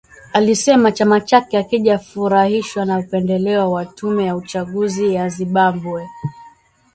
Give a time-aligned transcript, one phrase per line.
[0.33, 6.07] Alisema chama chake hakijafurahishwa na upendeleo wa tume ya uchaguzi ya Zimbabwe